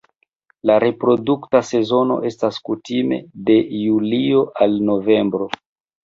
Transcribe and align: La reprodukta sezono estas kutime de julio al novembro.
La 0.69 0.75
reprodukta 0.83 1.59
sezono 1.67 2.15
estas 2.29 2.57
kutime 2.69 3.19
de 3.49 3.57
julio 3.81 4.41
al 4.67 4.79
novembro. 4.89 5.51